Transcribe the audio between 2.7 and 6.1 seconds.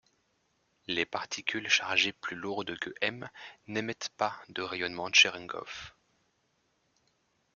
que m n’émettent pas de rayonnement Tcherenkov.